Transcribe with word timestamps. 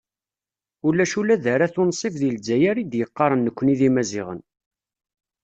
Ulac 0.87 1.13
ula 1.19 1.35
d 1.43 1.45
arrat 1.53 1.75
unṣib 1.81 2.13
deg 2.21 2.31
Lezzayer, 2.35 2.75
i 2.77 2.85
d-yaqqaren 2.85 3.43
nekni 3.45 3.73
d 3.79 3.81
Imaziɣen. 3.87 4.41